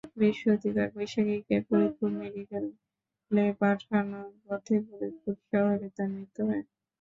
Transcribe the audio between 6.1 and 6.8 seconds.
মৃত্যু হয়।